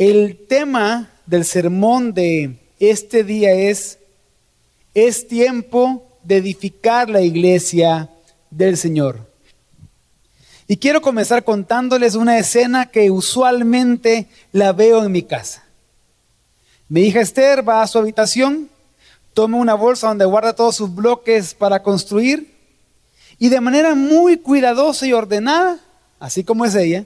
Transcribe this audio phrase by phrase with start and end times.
[0.00, 3.98] El tema del sermón de este día es,
[4.94, 8.08] es tiempo de edificar la iglesia
[8.50, 9.30] del Señor.
[10.66, 15.64] Y quiero comenzar contándoles una escena que usualmente la veo en mi casa.
[16.88, 18.70] Mi hija Esther va a su habitación,
[19.34, 22.54] toma una bolsa donde guarda todos sus bloques para construir
[23.38, 25.78] y de manera muy cuidadosa y ordenada,
[26.18, 27.04] así como es ella,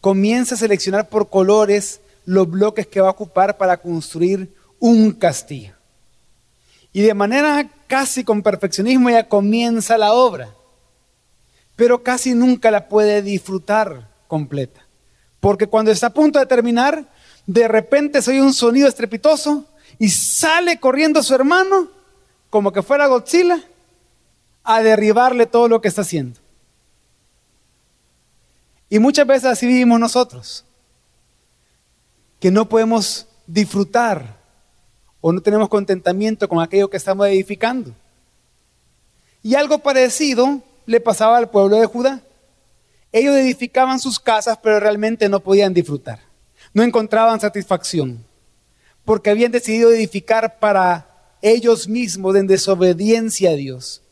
[0.00, 5.74] comienza a seleccionar por colores los bloques que va a ocupar para construir un castillo.
[6.92, 10.54] Y de manera casi con perfeccionismo ya comienza la obra,
[11.76, 14.80] pero casi nunca la puede disfrutar completa.
[15.40, 17.04] Porque cuando está a punto de terminar,
[17.46, 19.64] de repente se oye un sonido estrepitoso
[19.98, 21.88] y sale corriendo su hermano,
[22.50, 23.62] como que fuera Godzilla,
[24.64, 26.38] a derribarle todo lo que está haciendo.
[28.88, 30.64] Y muchas veces así vivimos nosotros
[32.42, 34.36] que no podemos disfrutar
[35.20, 37.94] o no tenemos contentamiento con aquello que estamos edificando.
[39.44, 42.20] Y algo parecido le pasaba al pueblo de Judá.
[43.12, 46.18] Ellos edificaban sus casas, pero realmente no podían disfrutar.
[46.74, 48.24] No encontraban satisfacción,
[49.04, 51.06] porque habían decidido edificar para
[51.42, 54.02] ellos mismos en desobediencia a Dios.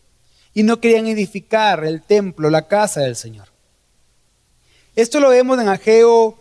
[0.55, 3.49] Y no querían edificar el templo, la casa del Señor.
[4.95, 6.40] Esto lo vemos en Ageo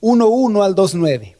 [0.00, 1.34] 1.1 al 2.9,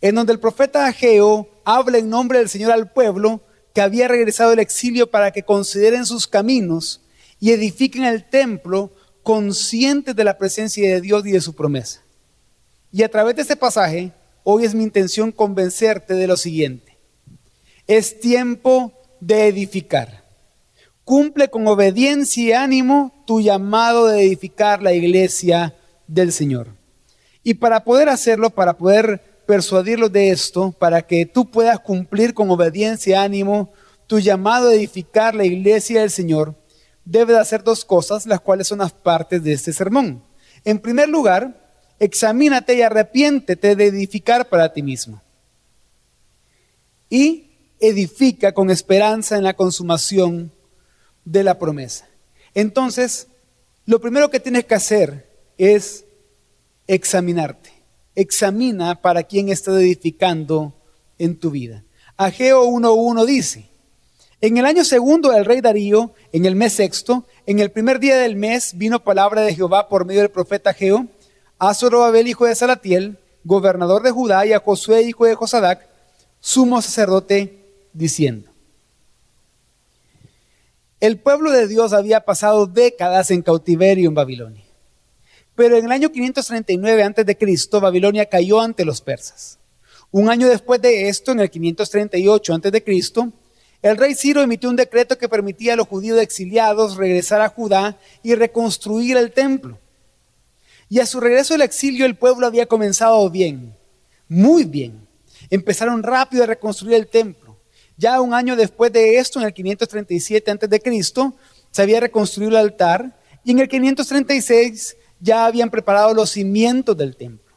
[0.00, 3.40] en donde el profeta Ageo habla en nombre del Señor al pueblo
[3.74, 7.00] que había regresado del exilio para que consideren sus caminos
[7.38, 8.90] y edifiquen el templo
[9.22, 12.02] conscientes de la presencia de Dios y de su promesa.
[12.90, 14.12] Y a través de este pasaje,
[14.42, 16.96] hoy es mi intención convencerte de lo siguiente.
[17.86, 20.24] Es tiempo de edificar.
[21.04, 25.74] Cumple con obediencia y ánimo tu llamado de edificar la iglesia
[26.06, 26.77] del Señor.
[27.42, 32.50] Y para poder hacerlo, para poder persuadirlo de esto, para que tú puedas cumplir con
[32.50, 33.72] obediencia y ánimo
[34.06, 36.54] tu llamado a edificar la iglesia del Señor,
[37.04, 40.22] debe de hacer dos cosas, las cuales son las partes de este sermón.
[40.64, 41.58] En primer lugar,
[41.98, 45.22] examínate y arrepiéntete de edificar para ti mismo.
[47.08, 50.52] Y edifica con esperanza en la consumación
[51.24, 52.06] de la promesa.
[52.54, 53.28] Entonces,
[53.86, 55.26] lo primero que tienes que hacer
[55.56, 56.04] es
[56.88, 57.70] examinarte.
[58.16, 60.74] Examina para quién estás edificando
[61.18, 61.84] en tu vida.
[62.16, 63.68] Ageo 1.1 dice,
[64.40, 68.16] en el año segundo del rey Darío, en el mes sexto, en el primer día
[68.16, 71.06] del mes, vino palabra de Jehová por medio del profeta Ageo
[71.60, 75.86] a Zorobabel, hijo de Salatiel, gobernador de Judá, y a Josué, hijo de Josadac,
[76.40, 77.58] sumo sacerdote,
[77.92, 78.50] diciendo,
[81.00, 84.67] el pueblo de Dios había pasado décadas en cautiverio en Babilonia.
[85.58, 89.58] Pero en el año 539 a.C., Babilonia cayó ante los persas.
[90.12, 93.32] Un año después de esto, en el 538 a.C.,
[93.82, 97.98] el rey Ciro emitió un decreto que permitía a los judíos exiliados regresar a Judá
[98.22, 99.76] y reconstruir el templo.
[100.88, 103.74] Y a su regreso del exilio el pueblo había comenzado bien,
[104.28, 105.08] muy bien.
[105.50, 107.56] Empezaron rápido a reconstruir el templo.
[107.96, 111.32] Ya un año después de esto, en el 537 a.C.,
[111.72, 117.16] se había reconstruido el altar y en el 536 ya habían preparado los cimientos del
[117.16, 117.54] templo.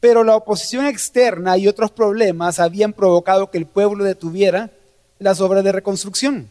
[0.00, 4.70] Pero la oposición externa y otros problemas habían provocado que el pueblo detuviera
[5.18, 6.48] las obras de reconstrucción.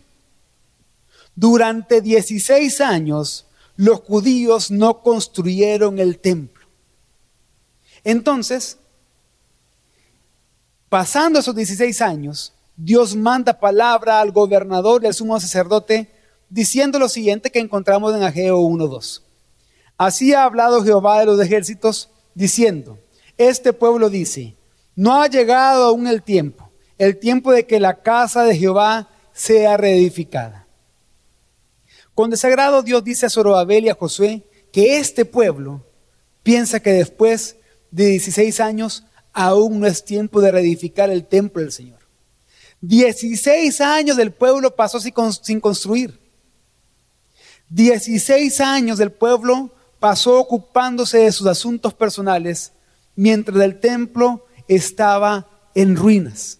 [1.35, 6.63] Durante 16 años los judíos no construyeron el templo.
[8.03, 8.77] Entonces,
[10.89, 16.11] pasando esos 16 años, Dios manda palabra al gobernador y al sumo sacerdote
[16.49, 19.21] diciendo lo siguiente que encontramos en Ageo 1.2.
[19.97, 22.97] Así ha hablado Jehová de los ejércitos, diciendo,
[23.37, 24.55] este pueblo dice,
[24.95, 29.77] no ha llegado aún el tiempo, el tiempo de que la casa de Jehová sea
[29.77, 30.67] reedificada.
[32.13, 35.85] Con desagrado Dios dice a Zorobabel y a Josué que este pueblo
[36.43, 37.55] piensa que después
[37.89, 41.99] de 16 años aún no es tiempo de reedificar el templo del Señor.
[42.81, 46.19] 16 años del pueblo pasó sin construir.
[47.69, 49.71] 16 años del pueblo
[50.03, 52.73] pasó ocupándose de sus asuntos personales
[53.15, 56.59] mientras el templo estaba en ruinas.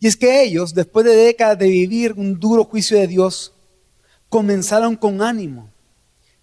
[0.00, 3.52] Y es que ellos, después de décadas de vivir un duro juicio de Dios,
[4.28, 5.70] comenzaron con ánimo,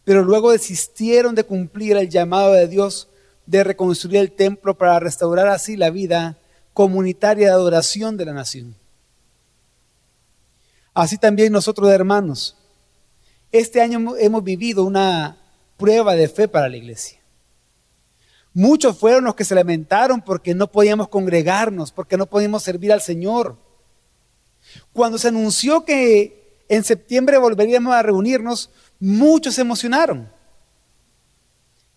[0.06, 3.10] pero luego desistieron de cumplir el llamado de Dios
[3.46, 6.38] de reconstruir el templo para restaurar así la vida
[6.74, 8.78] comunitaria de adoración de la nación.
[10.94, 12.56] Así también nosotros, hermanos,
[13.54, 15.38] este año hemos vivido una
[15.78, 17.20] prueba de fe para la iglesia.
[18.52, 23.02] Muchos fueron los que se lamentaron porque no podíamos congregarnos, porque no podíamos servir al
[23.02, 23.56] Señor.
[24.92, 30.28] Cuando se anunció que en septiembre volveríamos a reunirnos, muchos se emocionaron.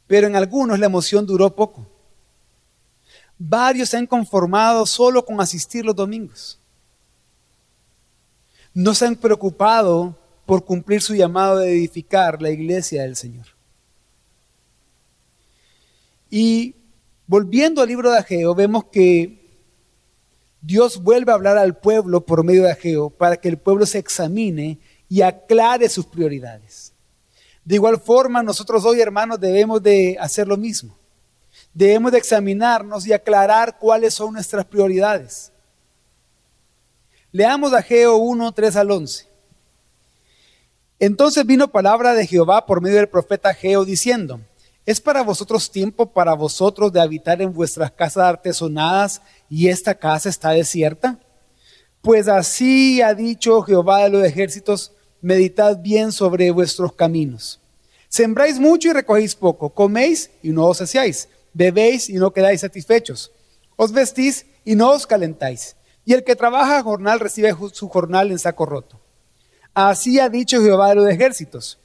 [0.06, 1.86] Pero en algunos la emoción duró poco.
[3.38, 6.58] Varios se han conformado solo con asistir los domingos.
[8.74, 10.14] No se han preocupado
[10.46, 13.46] por cumplir su llamado de edificar la iglesia del Señor.
[16.30, 16.74] Y
[17.26, 19.44] volviendo al libro de Ageo, vemos que
[20.60, 23.98] Dios vuelve a hablar al pueblo por medio de Ageo para que el pueblo se
[23.98, 24.78] examine
[25.08, 26.92] y aclare sus prioridades.
[27.64, 30.96] De igual forma, nosotros hoy, hermanos, debemos de hacer lo mismo.
[31.74, 35.50] Debemos de examinarnos y aclarar cuáles son nuestras prioridades.
[37.32, 39.35] Leamos Ageo 1, 3 al 11.
[40.98, 44.40] Entonces vino palabra de Jehová por medio del profeta Ageo diciendo,
[44.86, 49.20] ¿Es para vosotros tiempo para vosotros de habitar en vuestras casas artesonadas
[49.50, 51.18] y esta casa está desierta?
[52.02, 57.60] Pues así ha dicho Jehová de los ejércitos, meditad bien sobre vuestros caminos.
[58.08, 63.32] Sembráis mucho y recogéis poco, coméis y no os saciáis, bebéis y no quedáis satisfechos,
[63.74, 68.38] os vestís y no os calentáis, y el que trabaja jornal recibe su jornal en
[68.38, 69.00] saco roto.
[69.78, 71.78] Así ha dicho Jehová de los ejércitos,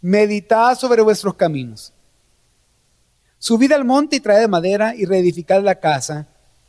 [0.00, 1.92] meditad sobre vuestros caminos
[3.38, 6.26] Subid al monte y traed madera y reedificad la casa,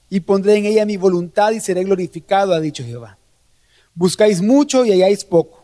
[0.10, 3.18] y pondré en ella mi voluntad y seré glorificado, ha dicho Jehová.
[3.94, 5.64] Buscáis mucho y halláis poco,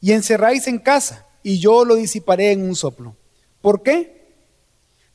[0.00, 3.14] y encerráis en casa, y yo lo disiparé en un soplo.
[3.60, 4.24] ¿Por qué?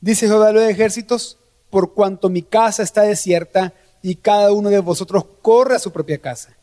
[0.01, 1.39] Dice Jehová de los ejércitos,
[1.71, 3.73] por cuanto mi casa está desierta
[4.03, 6.55] y cada uno de vosotros corre a su propia casa.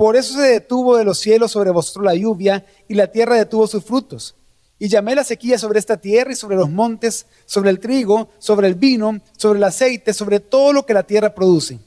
[0.00, 3.66] Por eso se detuvo de los cielos sobre vosotros la lluvia y la tierra detuvo
[3.66, 4.34] sus frutos
[4.78, 8.66] y llamé la sequía sobre esta tierra y sobre los montes, sobre el trigo, sobre
[8.68, 11.80] el vino, sobre el aceite, sobre todo lo que la tierra produce,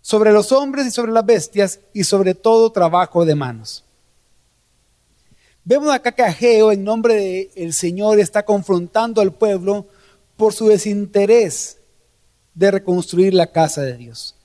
[0.00, 3.82] sobre los hombres y sobre las bestias y sobre todo trabajo de manos.
[5.64, 9.86] Vemos acá que Ageo, en nombre del Señor, está confrontando al pueblo
[10.36, 11.78] por su desinterés
[12.54, 14.35] de reconstruir la casa de Dios.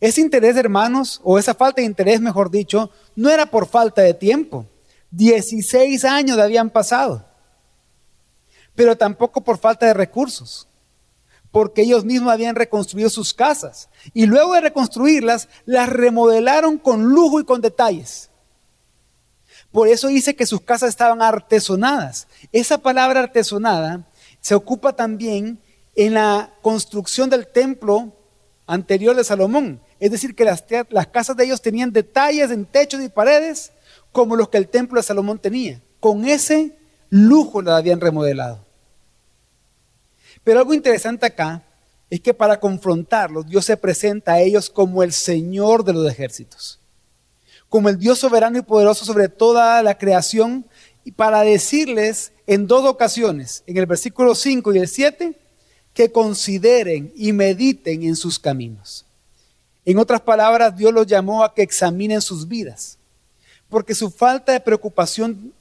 [0.00, 4.14] Ese interés, hermanos, o esa falta de interés, mejor dicho, no era por falta de
[4.14, 4.66] tiempo
[5.10, 7.24] 16 años habían pasado,
[8.74, 10.66] pero tampoco por falta de recursos,
[11.50, 17.40] porque ellos mismos habían reconstruido sus casas y luego de reconstruirlas, las remodelaron con lujo
[17.40, 18.28] y con detalles.
[19.72, 22.28] Por eso dice que sus casas estaban artesonadas.
[22.52, 24.04] Esa palabra artesonada
[24.40, 25.58] se ocupa también
[25.94, 28.12] en la construcción del templo
[28.66, 29.80] anterior de Salomón.
[30.00, 30.62] Es decir, que las,
[31.12, 33.72] casas de ellos tenían detalles en techos y paredes
[34.12, 35.80] como los que el templo de Salomón tenía.
[36.00, 36.72] Con ese
[37.10, 38.64] lujo la habían remodelado.
[40.44, 41.62] Pero algo interesante acá
[42.08, 46.78] es que para confrontarlos, Dios se presenta a ellos como el Señor de los ejércitos,
[47.68, 50.64] como el Dios soberano y poderoso sobre toda la creación,
[51.04, 55.36] y para decirles en dos ocasiones, en el versículo 5 y el 7,
[55.96, 59.04] que consideren y mediten en sus caminos.
[59.84, 62.98] En otras palabras, Dios los llamó a que examinen sus vidas
[63.68, 65.52] porque su falta de preocupación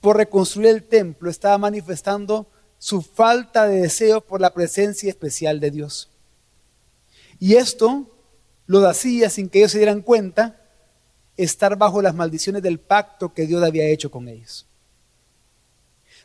[0.00, 2.46] por reconstruir el templo estaba manifestando
[2.78, 6.10] su falta de deseo por la presencia especial de Dios.
[7.38, 8.06] Y esto
[8.66, 10.60] lo hacía sin que ellos se dieran cuenta
[11.36, 14.66] estar bajo las maldiciones del pacto que Dios había hecho con ellos.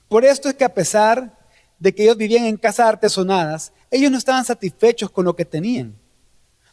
[0.07, 1.37] Por esto es que a pesar
[1.81, 5.95] de que ellos vivían en casas artesonadas, ellos no estaban satisfechos con lo que tenían.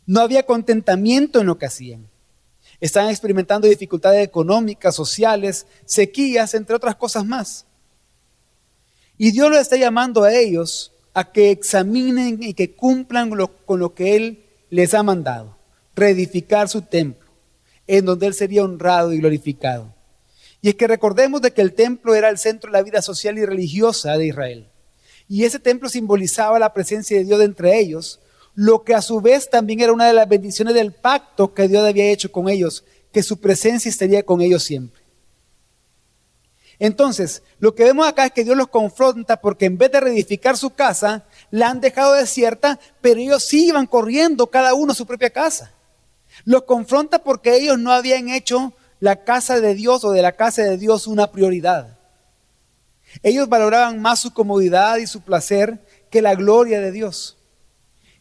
[0.05, 2.07] No había contentamiento en lo que hacían.
[2.79, 7.65] Están experimentando dificultades económicas, sociales, sequías, entre otras cosas más.
[9.17, 13.33] Y Dios los está llamando a ellos a que examinen y que cumplan
[13.65, 15.57] con lo que Él les ha mandado.
[15.97, 17.27] Reedificar su templo,
[17.87, 19.95] en donde Él sería honrado y glorificado.
[20.61, 23.39] Y es que recordemos de que el templo era el centro de la vida social
[23.39, 24.69] y religiosa de Israel.
[25.29, 28.21] Y ese templo simbolizaba la presencia de Dios entre ellos,
[28.55, 31.87] lo que a su vez también era una de las bendiciones del pacto que Dios
[31.87, 32.83] había hecho con ellos,
[33.13, 35.01] que su presencia estaría con ellos siempre.
[36.79, 40.57] Entonces, lo que vemos acá es que Dios los confronta porque en vez de reedificar
[40.57, 45.05] su casa, la han dejado desierta, pero ellos sí iban corriendo cada uno a su
[45.05, 45.73] propia casa.
[46.45, 50.63] Los confronta porque ellos no habían hecho la casa de Dios o de la casa
[50.63, 51.98] de Dios una prioridad.
[53.23, 55.79] Ellos valoraban más su comodidad y su placer
[56.11, 57.37] que la gloria de Dios.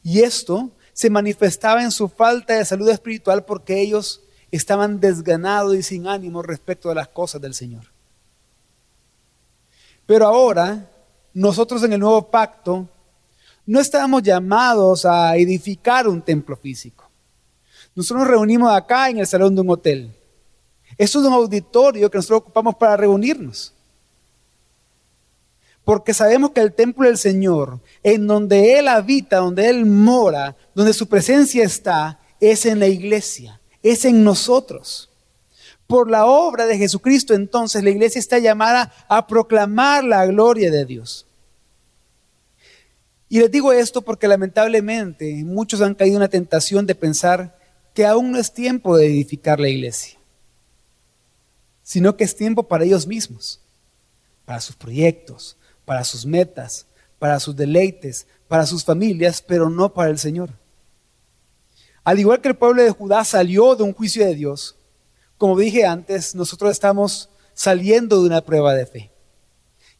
[0.03, 5.83] Y esto se manifestaba en su falta de salud espiritual porque ellos estaban desganados y
[5.83, 7.83] sin ánimo respecto de las cosas del Señor.
[10.05, 10.89] Pero ahora,
[11.33, 12.87] nosotros en el nuevo pacto,
[13.65, 17.09] no estamos llamados a edificar un templo físico.
[17.93, 20.15] Nosotros nos reunimos acá en el salón de un hotel.
[20.97, 23.73] Eso es un auditorio que nosotros ocupamos para reunirnos.
[25.87, 30.91] Porque sabemos que el templo del Señor, en donde Él habita, donde Él mora, donde
[30.91, 35.09] su presencia está, es en la iglesia, es en nosotros.
[35.87, 40.83] Por la obra de Jesucristo, entonces, la iglesia está llamada a proclamar la gloria de
[40.83, 41.25] Dios.
[43.29, 47.57] Y les digo esto porque lamentablemente muchos han caído en la tentación de pensar
[47.93, 50.19] que aún no es tiempo de edificar la iglesia,
[51.81, 53.61] sino que es tiempo para ellos mismos,
[54.43, 55.56] para sus proyectos,
[55.87, 56.85] para sus metas,
[57.17, 60.49] para sus deleites, para sus familias, pero no para el Señor.
[62.03, 64.75] Al igual que el pueblo de Judá salió de un juicio de Dios,
[65.37, 69.09] como dije antes, nosotros estamos saliendo de una prueba de fe.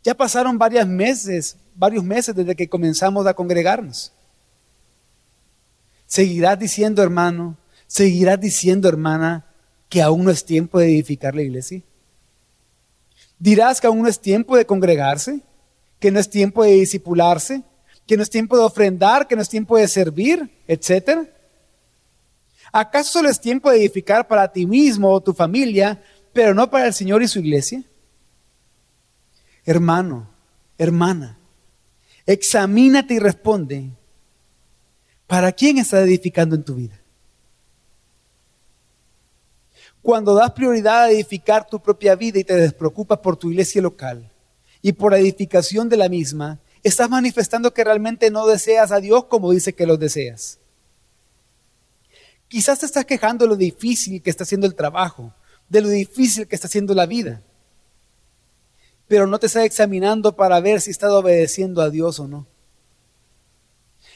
[0.03, 4.12] Ya pasaron varios meses, varios meses desde que comenzamos a congregarnos.
[6.06, 7.56] Seguirás diciendo, hermano,
[7.88, 9.46] seguirás diciendo, hermana,
[9.88, 11.82] que aún no es tiempo de edificar la iglesia.
[13.39, 15.39] Dirás que aún no es tiempo de congregarse,
[16.00, 17.63] que no es tiempo de disipularse,
[18.06, 21.25] que no es tiempo de ofrendar, que no es tiempo de servir, etcétera.
[22.72, 26.01] ¿Acaso solo es tiempo de edificar para ti mismo o tu familia,
[26.34, 27.84] pero no para el Señor y su iglesia?
[29.68, 30.25] hermano,
[30.77, 31.38] hermana,
[32.25, 33.89] examínate y responde,
[35.27, 36.98] ¿para quién estás edificando en tu vida?
[40.01, 44.32] Cuando das prioridad a edificar tu propia vida y te despreocupas por tu iglesia local
[44.81, 49.25] y por la edificación de la misma, estás manifestando que realmente no deseas a Dios
[49.25, 50.60] como dice que lo deseas.
[52.48, 55.34] Quizás te estás quejando de lo difícil que está haciendo el trabajo,
[55.67, 57.41] de lo difícil que está haciendo la vida
[59.07, 62.46] pero no te estás examinando para ver si estás obedeciendo a Dios o no.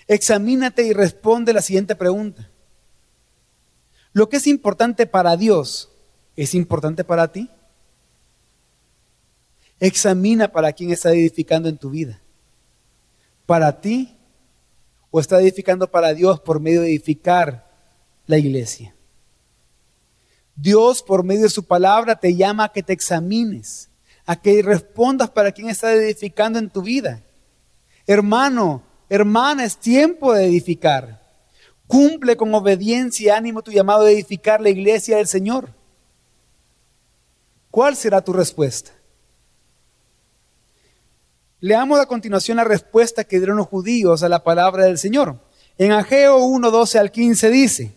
[0.07, 2.49] Examínate y responde la siguiente pregunta.
[4.13, 5.89] ¿Lo que es importante para Dios
[6.35, 7.49] es importante para ti?
[9.81, 12.21] Examina para quién está edificando en tu vida.
[13.45, 14.15] ¿Para ti
[15.09, 17.67] o está edificando para Dios por medio de edificar
[18.27, 18.95] la iglesia?
[20.55, 23.89] Dios por medio de su palabra te llama a que te examines
[24.25, 27.21] a que respondas para quien está edificando en tu vida.
[28.07, 31.21] Hermano, hermana, es tiempo de edificar.
[31.87, 35.69] Cumple con obediencia y ánimo tu llamado de edificar la iglesia del Señor.
[37.69, 38.91] ¿Cuál será tu respuesta?
[41.63, 45.35] Leamos a continuación la respuesta que dieron los judíos a la palabra del Señor.
[45.77, 47.91] En Ageo 1, 12 al 15 dice,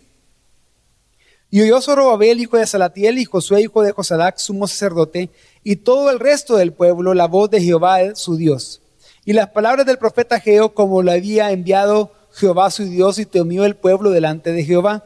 [1.51, 5.31] y oyó Zorobabel, hijo de Salatiel, y Josué, hijo de Josadac, sumo sacerdote,
[5.63, 8.83] y todo el resto del pueblo, la voz de Jehová, su Dios.
[9.25, 13.65] Y las palabras del profeta Geo, como lo había enviado Jehová su Dios, y temió
[13.65, 15.05] el pueblo delante de Jehová.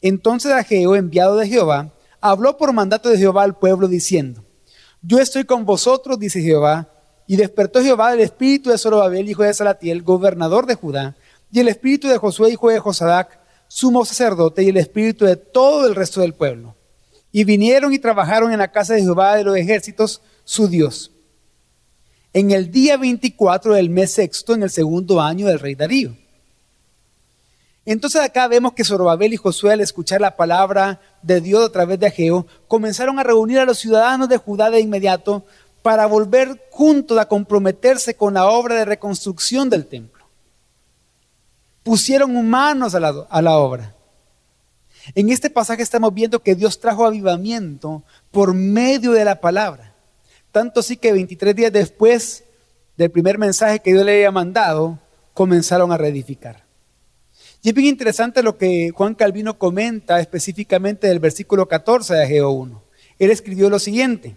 [0.00, 1.90] Entonces Ageo, enviado de Jehová,
[2.22, 4.42] habló por mandato de Jehová al pueblo, diciendo,
[5.02, 6.88] Yo estoy con vosotros, dice Jehová.
[7.26, 11.16] Y despertó Jehová el espíritu de Zorobabel, hijo de Salatiel, gobernador de Judá,
[11.50, 15.86] y el espíritu de Josué, hijo de Josadac, sumo sacerdote y el espíritu de todo
[15.86, 16.74] el resto del pueblo.
[17.32, 21.10] Y vinieron y trabajaron en la casa de Jehová de los ejércitos, su Dios.
[22.32, 26.14] En el día 24 del mes sexto, en el segundo año del rey Darío.
[27.86, 32.00] Entonces acá vemos que Zorobabel y Josué al escuchar la palabra de Dios a través
[32.00, 35.44] de Ageo, comenzaron a reunir a los ciudadanos de Judá de inmediato
[35.86, 40.24] para volver juntos a comprometerse con la obra de reconstrucción del templo
[41.84, 43.94] pusieron humanos a la, a la obra.
[45.14, 48.02] En este pasaje estamos viendo que Dios trajo avivamiento
[48.32, 49.92] por medio de la palabra.
[50.50, 52.42] Tanto así que 23 días después
[52.96, 54.98] del primer mensaje que Dios le había mandado,
[55.34, 56.64] comenzaron a reedificar.
[57.62, 62.50] Y es bien interesante lo que Juan Calvino comenta específicamente del versículo 14 de Ageo
[62.50, 62.82] 1.
[63.20, 64.34] Él escribió lo siguiente.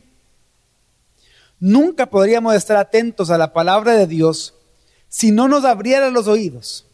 [1.60, 4.54] Nunca podríamos estar atentos a la palabra de Dios
[5.10, 6.86] si no nos abriera los oídos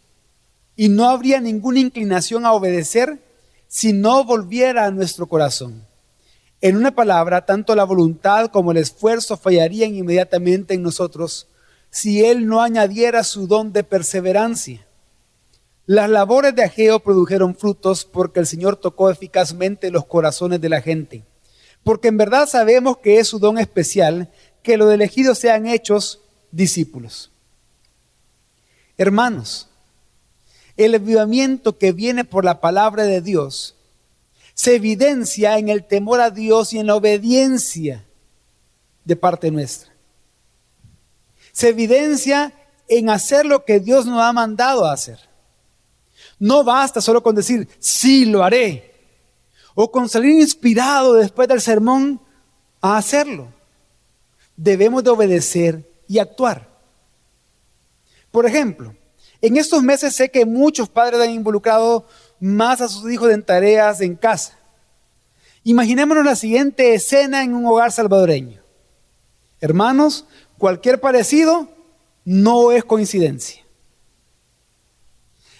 [0.76, 3.20] y no habría ninguna inclinación a obedecer
[3.68, 5.86] si no volviera a nuestro corazón.
[6.62, 11.48] En una palabra, tanto la voluntad como el esfuerzo fallarían inmediatamente en nosotros
[11.92, 14.86] si Él no añadiera su don de perseverancia.
[15.86, 20.82] Las labores de Ageo produjeron frutos porque el Señor tocó eficazmente los corazones de la
[20.82, 21.24] gente.
[21.84, 24.30] Porque en verdad sabemos que es su don especial
[24.66, 26.20] que los elegidos sean hechos
[26.52, 27.30] discípulos.
[28.98, 29.68] Hermanos,
[30.76, 33.76] el avivamiento que viene por la palabra de Dios
[34.56, 38.04] se evidencia en el temor a Dios y en la obediencia
[39.04, 39.92] de parte nuestra.
[41.52, 42.52] Se evidencia
[42.88, 45.20] en hacer lo que Dios nos ha mandado a hacer.
[46.40, 48.94] No basta solo con decir, sí, lo haré.
[49.76, 52.20] O con salir inspirado después del sermón
[52.82, 53.55] a hacerlo.
[54.56, 56.68] Debemos de obedecer y actuar.
[58.32, 58.94] Por ejemplo,
[59.42, 62.08] en estos meses sé que muchos padres han involucrado
[62.40, 64.58] más a sus hijos en tareas en casa.
[65.64, 68.62] Imaginémonos la siguiente escena en un hogar salvadoreño.
[69.62, 70.26] Hermanos,
[70.58, 71.68] cualquier parecido
[72.24, 73.64] no es coincidencia.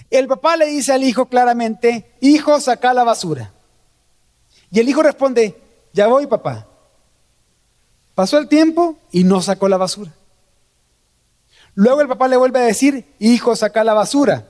[0.10, 3.52] El papá le dice al hijo claramente, hijo, saca la basura.
[4.72, 5.56] Y el hijo responde,
[5.94, 6.68] ya voy papá.
[8.16, 10.14] Pasó el tiempo y no sacó la basura.
[11.76, 14.48] Luego el papá le vuelve a decir, hijo, saca la basura.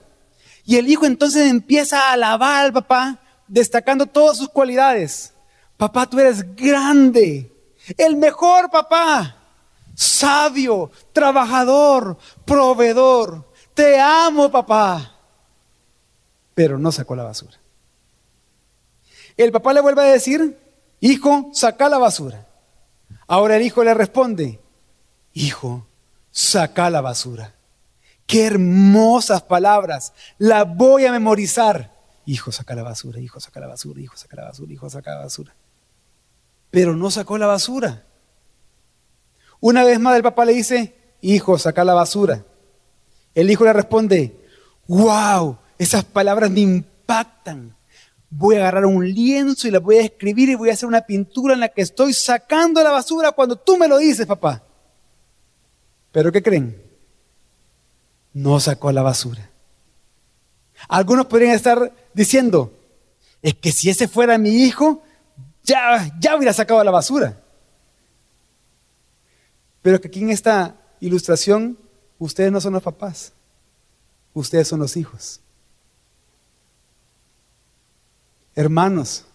[0.64, 5.34] Y el hijo entonces empieza a alabar al papá, destacando todas sus cualidades.
[5.78, 7.52] Papá, tú eres grande,
[7.98, 9.36] el mejor papá,
[9.96, 13.52] sabio, trabajador, proveedor.
[13.74, 15.12] Te amo, papá.
[16.54, 17.58] Pero no sacó la basura.
[19.36, 20.58] El papá le vuelve a decir,
[21.02, 22.45] hijo, saca la basura.
[23.28, 24.60] Ahora el hijo le responde,
[25.34, 25.86] hijo,
[26.32, 27.54] saca la basura.
[28.28, 31.92] Qué hermosas palabras, la voy a memorizar.
[32.26, 35.20] Hijo, saca la basura, hijo, saca la basura, hijo, saca la basura, hijo, saca la
[35.20, 35.54] basura.
[36.72, 38.04] Pero no sacó la basura.
[39.60, 42.44] Una vez más el papá le dice, hijo, saca la basura.
[43.36, 44.36] El hijo le responde,
[44.88, 47.76] wow, esas palabras me impactan.
[48.30, 51.02] Voy a agarrar un lienzo y la voy a escribir y voy a hacer una
[51.02, 54.64] pintura en la que estoy sacando la basura cuando tú me lo dices, papá.
[56.12, 56.82] Pero ¿qué creen?
[58.34, 59.50] No sacó la basura.
[60.88, 62.74] Algunos podrían estar diciendo,
[63.42, 65.04] es que si ese fuera mi hijo,
[65.64, 67.38] ya, ya hubiera sacado la basura.
[69.82, 71.78] Pero que aquí en esta ilustración,
[72.18, 73.34] ustedes no son los papás,
[74.34, 75.40] ustedes son los hijos.
[78.56, 79.26] Hermanos,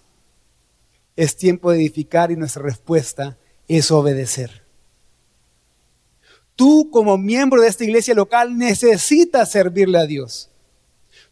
[1.15, 3.37] es tiempo de edificar y nuestra respuesta
[3.69, 4.63] es obedecer.
[6.57, 10.49] Tú como miembro de esta iglesia local necesitas servirle a Dios.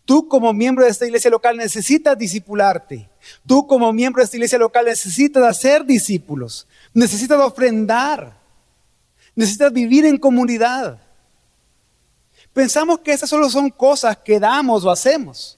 [0.04, 3.08] Tú como miembro de esta iglesia local necesitas discipularte.
[3.46, 6.66] Tú como miembro de esta iglesia local necesitas hacer discípulos.
[6.92, 8.38] Necesitas ofrendar.
[9.34, 10.98] Necesitas vivir en comunidad.
[12.52, 15.57] Pensamos que esas solo son cosas que damos o hacemos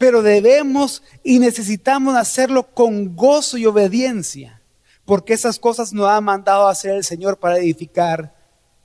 [0.00, 4.58] pero debemos y necesitamos hacerlo con gozo y obediencia,
[5.04, 8.34] porque esas cosas nos ha mandado a hacer el Señor para edificar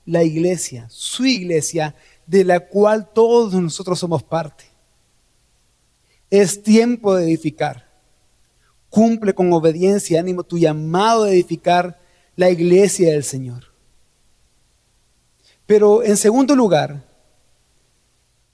[0.04, 1.94] la iglesia, su iglesia,
[2.26, 4.64] de la cual todos nosotros somos parte.
[6.28, 7.88] Es tiempo de edificar.
[8.90, 11.98] Cumple con obediencia y ánimo tu llamado de edificar
[12.36, 13.72] la iglesia del Señor.
[15.64, 17.02] Pero en segundo lugar,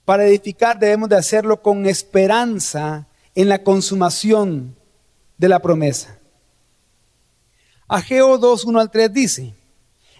[0.05, 4.75] para edificar debemos de hacerlo con esperanza en la consumación
[5.37, 6.17] de la promesa.
[7.87, 9.53] Ageo 2, 1 al 3 dice,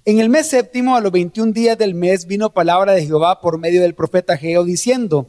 [0.06, 3.58] en el mes séptimo, a los 21 días del mes, vino palabra de Jehová por
[3.58, 5.28] medio del profeta Ageo diciendo,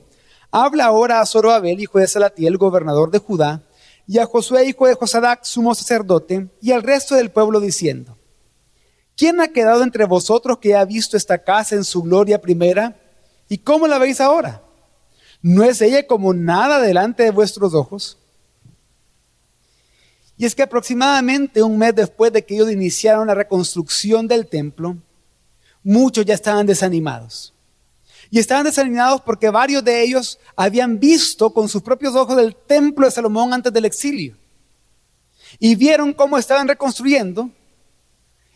[0.51, 3.62] habla ahora a Zorobabel, hijo de Salatiel, gobernador de Judá,
[4.07, 8.17] y a Josué, hijo de Josadac, sumo sacerdote, y al resto del pueblo diciendo,
[9.17, 12.97] ¿quién ha quedado entre vosotros que ha visto esta casa en su gloria primera?
[13.48, 14.62] ¿Y cómo la veis ahora?
[15.42, 18.16] ¿No es ella como nada delante de vuestros ojos?
[20.37, 24.96] Y es que aproximadamente un mes después de que ellos iniciaron la reconstrucción del templo,
[25.83, 27.52] muchos ya estaban desanimados.
[28.30, 33.07] Y estaban desanimados porque varios de ellos habían visto con sus propios ojos el templo
[33.07, 34.37] de Salomón antes del exilio.
[35.61, 37.50] Y vieron cómo estaban reconstruyendo.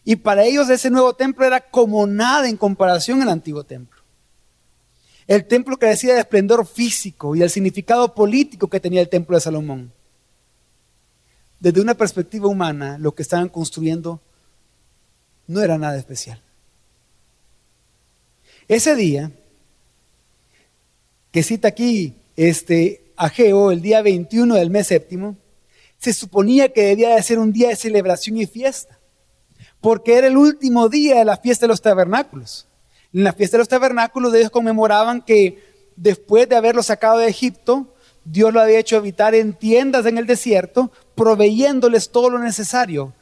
[0.05, 3.98] Y para ellos ese nuevo templo era como nada en comparación al antiguo templo.
[5.29, 9.43] El templo carecía de esplendor físico y el significado político que tenía el templo de
[9.43, 9.93] Salomón.
[11.61, 14.23] Desde una perspectiva humana, lo que estaban construyendo
[15.47, 16.41] no era nada especial.
[18.69, 19.31] Ese día,
[21.31, 25.37] que cita aquí este Ageo, el día 21 del mes séptimo,
[25.99, 28.99] se suponía que debía de ser un día de celebración y fiesta,
[29.83, 32.68] porque era el último día de la fiesta de los tabernáculos.
[33.13, 35.63] En la fiesta de los tabernáculos ellos conmemoraban que
[35.97, 37.95] después de haberlo sacado de Egipto,
[38.25, 43.15] Dios lo había hecho habitar en tiendas en el desierto, proveyéndoles todo lo necesario,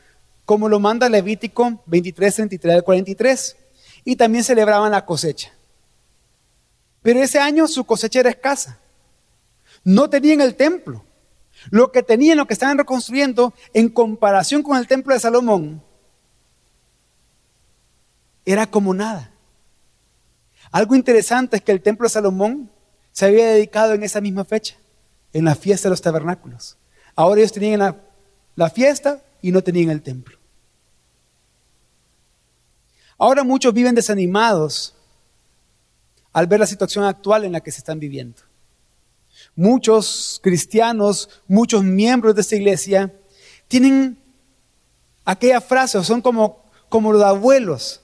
[0.45, 3.57] como lo manda Levítico 23, 33 43.
[4.05, 5.53] Y también celebraban la cosecha.
[7.03, 8.79] Pero ese año su cosecha era escasa.
[9.85, 11.05] No tenían el templo.
[11.71, 15.83] Lo que tenían, lo que estaban reconstruyendo, en comparación con el templo de Salomón,
[18.45, 19.31] era como nada.
[20.77, 22.71] Algo interesante es que el templo de Salomón
[23.11, 24.77] se había dedicado en esa misma fecha,
[25.33, 26.77] en la fiesta de los tabernáculos.
[27.15, 27.97] Ahora ellos tenían
[28.57, 30.37] la, fiesta y no tenían el templo.
[33.17, 34.95] Ahora muchos viven desanimados
[36.35, 38.43] al ver la situación actual en la que se están viviendo.
[39.55, 43.15] Muchos cristianos, muchos miembros de esta iglesia
[43.67, 44.19] tienen
[45.25, 48.03] aquella frase, o son como, como los abuelos,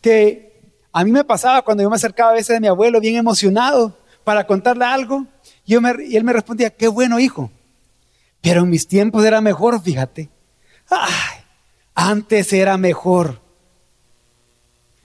[0.00, 0.49] que
[0.92, 3.96] a mí me pasaba cuando yo me acercaba a veces a mi abuelo bien emocionado
[4.24, 5.26] para contarle algo,
[5.64, 7.50] y, yo y él me respondía, qué bueno hijo,
[8.40, 10.28] pero en mis tiempos era mejor, fíjate.
[10.88, 11.44] Ay,
[11.94, 13.40] antes era mejor.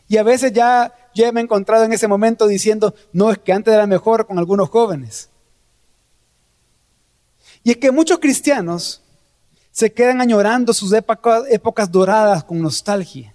[0.08, 3.54] Y a veces ya yo me he encontrado en ese momento diciendo, no, es que
[3.54, 5.30] antes era mejor con algunos jóvenes.
[7.64, 9.02] Y es que muchos cristianos
[9.72, 13.35] se quedan añorando sus épocas doradas con nostalgia.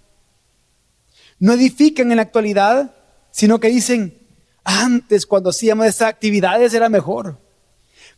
[1.41, 2.93] No edifican en la actualidad,
[3.31, 4.15] sino que dicen,
[4.63, 7.35] antes cuando hacíamos esas actividades era mejor.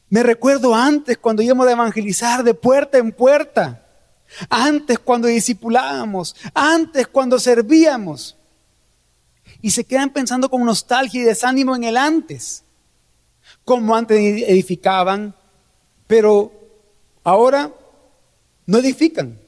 [0.09, 3.81] Me recuerdo antes cuando íbamos a evangelizar de puerta en puerta.
[4.49, 6.35] Antes cuando discipulábamos.
[6.53, 8.35] Antes cuando servíamos
[9.61, 12.65] y se quedan pensando con nostalgia y desánimo en el antes,
[13.63, 15.33] como antes edificaban,
[16.07, 16.51] pero
[17.23, 17.71] ahora
[18.65, 19.39] no edifican,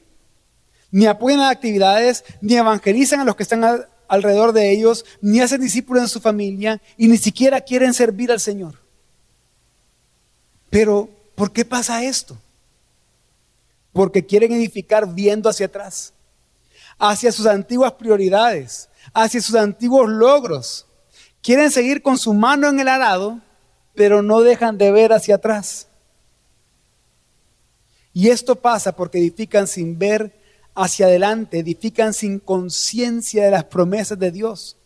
[0.96, 5.60] ni apoyan las actividades, ni evangelizan a los que están alrededor de ellos, ni hacen
[5.60, 8.80] discípulos en su familia, y ni siquiera quieren servir al Señor.
[10.70, 12.38] Pero, ¿por qué pasa esto?
[13.92, 16.14] Porque quieren edificar viendo hacia atrás,
[16.98, 20.86] hacia sus antiguas prioridades, hacia sus antiguos logros.
[21.42, 23.38] Quieren seguir con su mano en el arado,
[23.94, 25.88] pero no dejan de ver hacia atrás.
[28.14, 30.45] Y esto pasa porque edifican sin ver
[30.76, 34.76] hacia adelante, edifican sin conciencia de las promesas de Dios.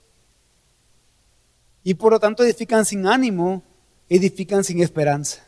[1.84, 3.62] Y por lo tanto edifican sin ánimo,
[4.08, 5.44] edifican sin esperanza.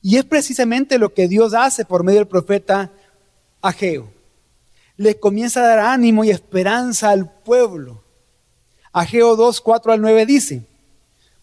[0.00, 2.90] Y es precisamente lo que Dios hace por medio del profeta
[3.60, 4.18] Ageo
[4.98, 8.02] le comienza a dar ánimo y esperanza al pueblo.
[8.92, 10.66] Ageo 2, 4 al 9 dice,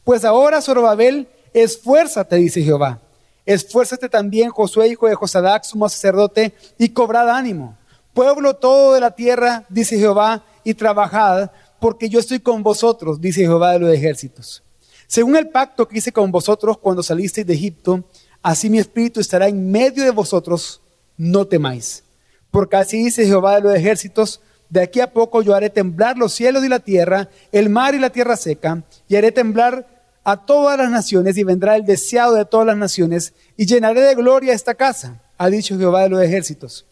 [0.04, 3.00] pues ahora Zorobabel, esfuérzate, dice Jehová.
[3.46, 7.78] Esfuérzate también, Josué, hijo de Josadac, sumo sacerdote, y cobrad ánimo.
[8.14, 13.42] Pueblo todo de la tierra, dice Jehová, y trabajad, porque yo estoy con vosotros, dice
[13.42, 14.64] Jehová de los ejércitos.
[15.08, 18.04] Según el pacto que hice con vosotros cuando salisteis de Egipto,
[18.42, 20.82] así mi espíritu estará en medio de vosotros,
[21.18, 22.04] no temáis.
[22.50, 26.34] Porque así dice Jehová de los ejércitos, de aquí a poco yo haré temblar los
[26.34, 29.88] cielos y la tierra, el mar y la tierra seca, y haré temblar
[30.26, 34.16] a todas las naciones, y vendrá el deseado de todas las naciones, y llenaré de
[34.16, 36.86] gloria esta casa, ha dicho Jehová de los ejércitos.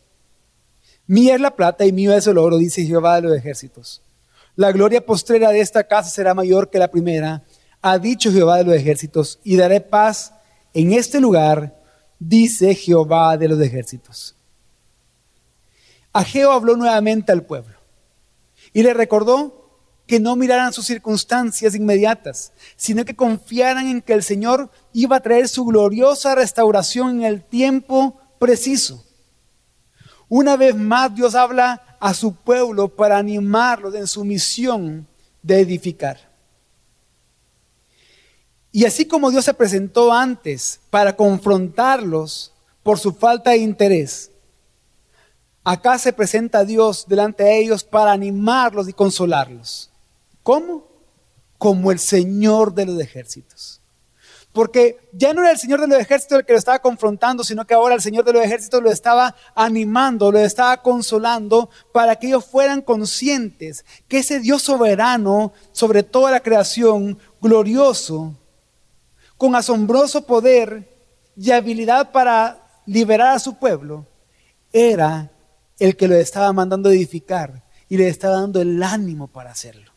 [1.08, 4.02] Mía es la plata y mío es el oro, dice Jehová de los ejércitos.
[4.56, 7.43] La gloria postrera de esta casa será mayor que la primera,
[7.82, 10.34] ha dicho Jehová de los ejércitos, y daré paz
[10.74, 11.76] en este lugar,
[12.19, 14.36] dice Jehová de los ejércitos.
[16.13, 17.76] Ageo habló nuevamente al pueblo
[18.74, 19.62] y le recordó
[20.08, 25.22] que no miraran sus circunstancias inmediatas, sino que confiaran en que el Señor iba a
[25.22, 29.04] traer su gloriosa restauración en el tiempo preciso.
[30.28, 35.08] Una vez más Dios habla a su pueblo para animarlos en su misión
[35.42, 36.20] de edificar.
[38.72, 44.32] Y así como Dios se presentó antes para confrontarlos por su falta de interés,
[45.66, 49.89] Acá se presenta Dios delante de ellos para animarlos y consolarlos.
[50.43, 50.86] ¿Cómo?
[51.58, 53.79] Como el Señor de los ejércitos.
[54.51, 57.65] Porque ya no era el Señor de los ejércitos el que lo estaba confrontando, sino
[57.65, 62.27] que ahora el Señor de los ejércitos lo estaba animando, lo estaba consolando para que
[62.27, 68.36] ellos fueran conscientes que ese Dios soberano sobre toda la creación, glorioso,
[69.38, 70.88] con asombroso poder
[71.36, 74.06] y habilidad para liberar a su pueblo,
[74.71, 75.32] era
[75.79, 79.92] el que lo estaba mandando edificar y le estaba dando el ánimo para hacerlo.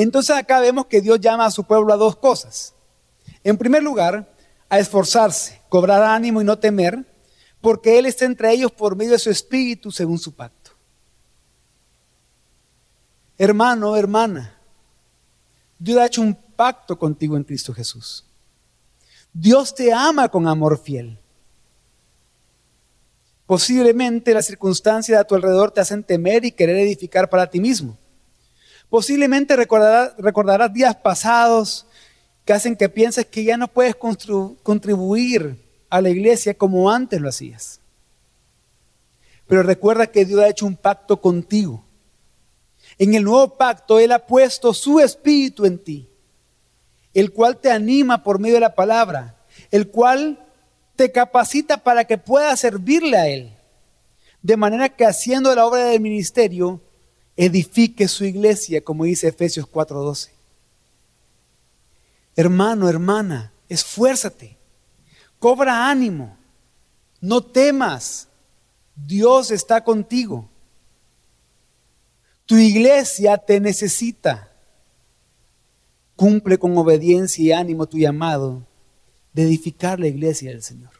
[0.00, 2.72] Entonces acá vemos que Dios llama a su pueblo a dos cosas.
[3.42, 4.32] En primer lugar,
[4.68, 7.04] a esforzarse, cobrar ánimo y no temer,
[7.60, 10.70] porque Él está entre ellos por medio de su espíritu según su pacto.
[13.38, 14.54] Hermano, hermana,
[15.80, 18.24] Dios ha hecho un pacto contigo en Cristo Jesús.
[19.32, 21.18] Dios te ama con amor fiel.
[23.46, 27.98] Posiblemente las circunstancias a tu alrededor te hacen temer y querer edificar para ti mismo.
[28.90, 31.86] Posiblemente recordarás, días pasados
[32.44, 37.28] que hacen que pienses que ya no puedes contribuir a la iglesia como antes lo
[37.28, 37.80] hacías.
[39.46, 41.84] Pero recuerda que Dios ha hecho un pacto contigo.
[42.98, 46.08] En el nuevo pacto Él ha puesto su espíritu en ti,
[47.12, 49.36] el cual te anima por medio de la palabra,
[49.70, 50.38] el cual
[50.96, 53.52] te capacita para que puedas servirle a Él.
[54.42, 56.80] De manera que haciendo la obra del ministerio,
[57.38, 60.30] edifique su iglesia, como dice Efesios 4:12.
[62.34, 64.56] Hermano, hermana, esfuérzate,
[65.38, 66.36] cobra ánimo,
[67.20, 68.26] no temas,
[68.94, 70.48] Dios está contigo.
[72.44, 74.50] Tu iglesia te necesita.
[76.16, 78.66] Cumple con obediencia y ánimo tu llamado
[79.32, 80.90] de edificar la iglesia del Señor.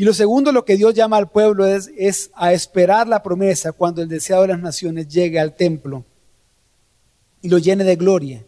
[0.00, 3.70] Y lo segundo, lo que Dios llama al pueblo es, es, a esperar la promesa
[3.72, 6.06] cuando el deseado de las naciones llegue al templo
[7.42, 8.42] y lo llene de gloria.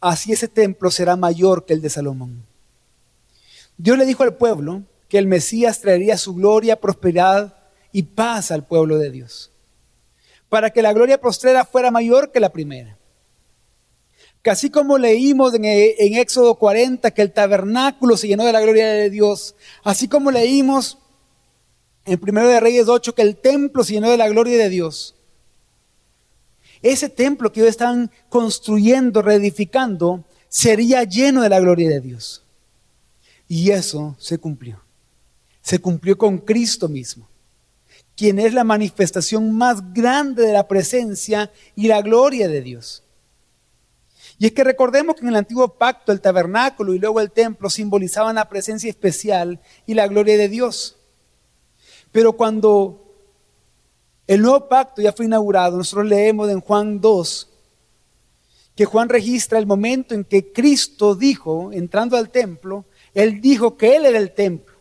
[0.00, 2.44] Así ese templo será mayor que el de Salomón.
[3.76, 7.54] Dios le dijo al pueblo que el Mesías traería su gloria, prosperidad
[7.92, 9.52] y paz al pueblo de Dios,
[10.48, 12.96] para que la gloria postrera fuera mayor que la primera.
[14.44, 18.60] Que así como leímos en, en, Éxodo 40 que el tabernáculo se llenó de la
[18.60, 20.98] gloria de Dios, así como leímos
[22.04, 25.14] en 1 de Reyes 8 que el templo se llenó de la gloria de Dios,
[26.82, 32.42] ese templo que ellos están construyendo, reedificando, sería lleno de la gloria de Dios.
[33.48, 34.82] Y eso se cumplió.
[35.62, 37.26] Se cumplió con Cristo mismo,
[38.14, 43.03] quien es la manifestación más grande de la presencia y la gloria de Dios.
[44.44, 47.70] Y es que recordemos que en el antiguo pacto el tabernáculo y luego el templo
[47.70, 50.98] simbolizaban la presencia especial y la gloria de Dios.
[52.12, 53.02] Pero cuando
[54.26, 57.48] el nuevo pacto ya fue inaugurado, nosotros leemos en Juan 2
[58.76, 63.96] que Juan registra el momento en que Cristo dijo, entrando al templo, él dijo que
[63.96, 64.74] Él era el templo.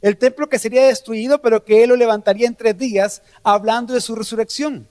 [0.00, 4.00] El templo que sería destruido, pero que Él lo levantaría en tres días, hablando de
[4.00, 4.88] su resurrección.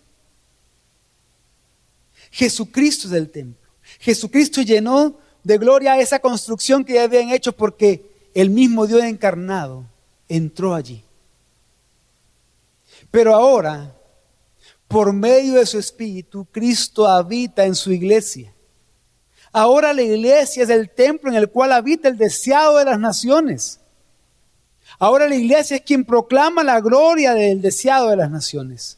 [2.31, 3.62] Jesucristo es el templo.
[4.03, 9.85] Jesucristo llenó de gloria esa construcción que ya habían hecho porque el mismo Dios encarnado
[10.27, 11.05] entró allí.
[13.09, 13.95] Pero ahora,
[14.89, 18.51] por medio de su Espíritu, Cristo habita en su iglesia.
[19.53, 23.79] Ahora la iglesia es el templo en el cual habita el deseado de las naciones.
[24.99, 28.97] Ahora la iglesia es quien proclama la gloria del deseado de las naciones.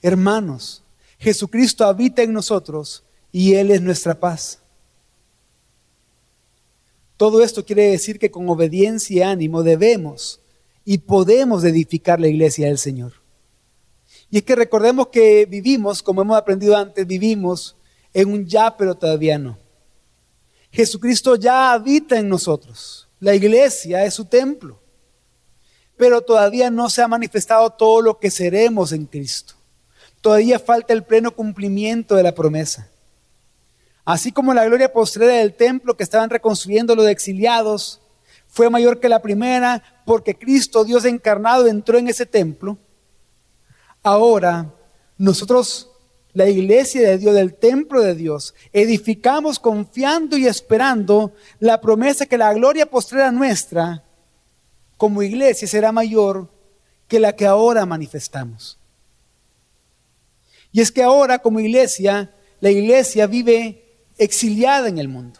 [0.00, 0.83] Hermanos,
[1.24, 4.58] Jesucristo habita en nosotros y Él es nuestra paz.
[7.16, 10.40] Todo esto quiere decir que con obediencia y ánimo debemos
[10.84, 13.14] y podemos edificar la iglesia del Señor.
[14.30, 17.74] Y es que recordemos que vivimos, como hemos aprendido antes, vivimos
[18.12, 19.56] en un ya, pero todavía no.
[20.72, 23.08] Jesucristo ya habita en nosotros.
[23.18, 24.78] La iglesia es su templo.
[25.96, 29.54] Pero todavía no se ha manifestado todo lo que seremos en Cristo
[30.24, 32.88] todavía falta el pleno cumplimiento de la promesa.
[34.06, 38.00] Así como la gloria postrera del templo que estaban reconstruyendo los exiliados
[38.48, 42.78] fue mayor que la primera porque Cristo, Dios encarnado, entró en ese templo,
[44.02, 44.70] ahora
[45.18, 45.90] nosotros,
[46.32, 52.38] la iglesia de Dios, del templo de Dios, edificamos confiando y esperando la promesa que
[52.38, 54.02] la gloria postrera nuestra
[54.96, 56.48] como iglesia será mayor
[57.08, 58.78] que la que ahora manifestamos.
[60.74, 63.84] Y es que ahora como iglesia, la iglesia vive
[64.18, 65.38] exiliada en el mundo.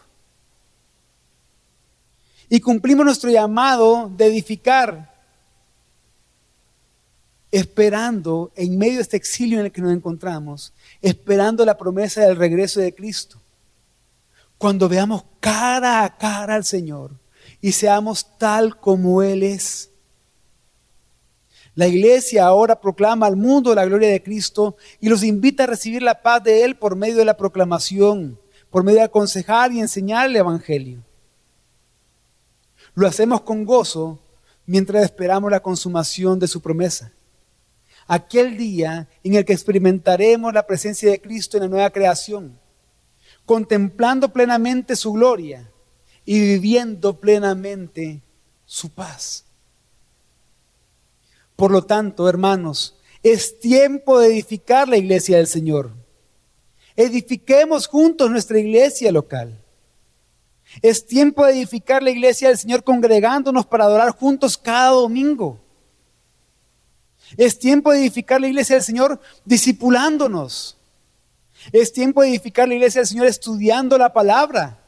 [2.47, 5.13] Y cumplimos nuestro llamado de edificar,
[7.51, 10.71] esperando en medio de este exilio en el que nos encontramos,
[11.01, 13.41] esperando la promesa del regreso de Cristo.
[14.57, 17.11] Cuando veamos cara a cara al Señor
[17.59, 19.89] y seamos tal como Él es.
[21.75, 26.01] La iglesia ahora proclama al mundo la gloria de Cristo y los invita a recibir
[26.01, 28.39] la paz de Él por medio de la proclamación,
[28.71, 31.03] por medio de aconsejar y enseñar el Evangelio.
[32.93, 34.19] Lo hacemos con gozo
[34.65, 37.11] mientras esperamos la consumación de su promesa.
[38.07, 42.57] Aquel día en el que experimentaremos la presencia de Cristo en la nueva creación,
[43.45, 45.69] contemplando plenamente su gloria
[46.23, 48.21] y viviendo plenamente
[48.65, 49.43] su paz.
[51.55, 55.91] Por lo tanto, hermanos, es tiempo de edificar la iglesia del Señor.
[56.95, 59.57] Edifiquemos juntos nuestra iglesia local.
[60.81, 65.59] Es tiempo de edificar la iglesia del Señor congregándonos para adorar juntos cada domingo.
[67.37, 70.77] Es tiempo de edificar la iglesia del Señor discipulándonos.
[71.71, 74.79] Es tiempo de edificar la iglesia del Señor estudiando la palabra.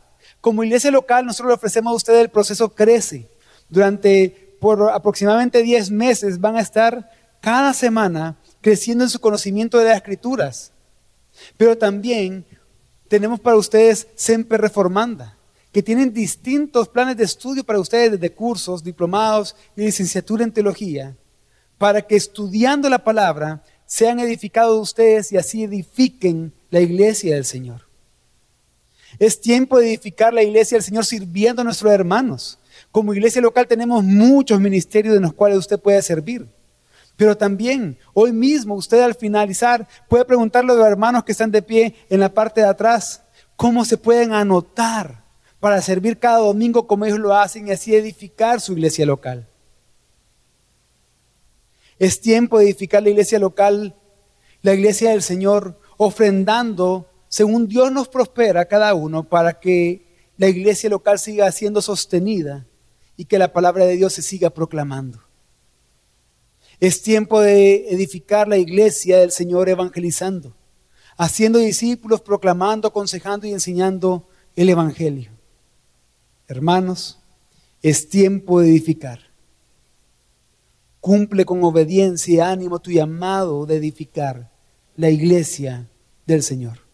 [0.41, 3.27] Como iglesia local, nosotros le ofrecemos a ustedes el proceso Crece.
[3.69, 7.09] Durante por aproximadamente 10 meses van a estar
[7.41, 10.71] cada semana creciendo en su conocimiento de las escrituras.
[11.57, 12.45] Pero también
[13.07, 15.35] tenemos para ustedes Semper Reformanda,
[15.71, 21.15] que tienen distintos planes de estudio para ustedes desde cursos, diplomados y licenciatura en teología,
[21.77, 27.81] para que estudiando la palabra sean edificados ustedes y así edifiquen la iglesia del Señor.
[29.19, 32.59] Es tiempo de edificar la iglesia del Señor sirviendo a nuestros hermanos.
[32.91, 36.47] Como iglesia local tenemos muchos ministerios en los cuales usted puede servir.
[37.15, 41.63] Pero también hoy mismo usted al finalizar puede preguntarle a los hermanos que están de
[41.63, 43.23] pie en la parte de atrás
[43.55, 45.23] cómo se pueden anotar
[45.59, 49.47] para servir cada domingo como ellos lo hacen y así edificar su iglesia local.
[51.97, 53.95] Es tiempo de edificar la iglesia local,
[54.61, 60.05] la iglesia del Señor, ofrendando según Dios nos prospera cada uno para que
[60.37, 62.65] la iglesia local siga siendo sostenida
[63.17, 65.19] y que la palabra de Dios se siga proclamando.
[66.79, 70.53] Es tiempo de edificar la iglesia del Señor evangelizando,
[71.17, 75.31] haciendo discípulos, proclamando, aconsejando y enseñando el Evangelio.
[76.47, 77.17] Hermanos,
[77.81, 79.19] es tiempo de edificar.
[81.01, 84.49] Cumple con obediencia y ánimo tu llamado de edificar
[84.95, 85.87] la iglesia
[86.27, 86.86] del Señor.